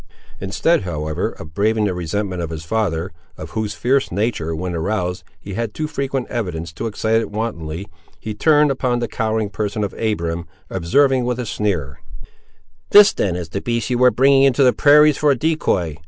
[0.39, 5.23] Instead, however, of braving the resentment of his father, of whose fierce nature, when aroused,
[5.39, 7.87] he had had too frequent evidence to excite it wantonly,
[8.19, 11.99] he turned upon the cowering person of Abiram, observing with a sneer—
[12.89, 15.97] "This then is the beast you were bringing into the prairies for a decoy!